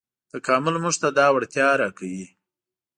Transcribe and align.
تکامل 0.31 0.75
موږ 0.83 0.95
ته 1.01 1.07
دا 1.17 1.27
وړتیا 1.31 1.67
راکوي. 1.81 2.25